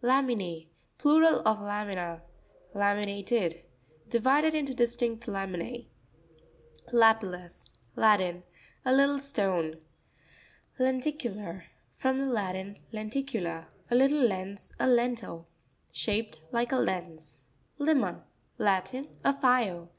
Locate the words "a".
8.84-8.94, 13.90-13.96, 14.78-14.86, 16.70-16.76, 19.24-19.32